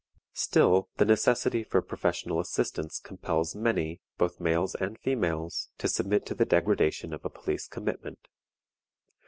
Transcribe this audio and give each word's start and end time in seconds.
Still 0.33 0.89
the 0.97 1.05
necessity 1.05 1.63
for 1.63 1.79
professional 1.79 2.39
assistance 2.39 2.99
compels 2.99 3.55
many, 3.55 4.01
both 4.17 4.39
males 4.39 4.73
and 4.73 4.97
females, 4.97 5.69
to 5.77 5.87
submit 5.87 6.25
to 6.25 6.33
the 6.33 6.43
degradation 6.43 7.13
of 7.13 7.23
a 7.23 7.29
police 7.29 7.67
commitment. 7.67 8.27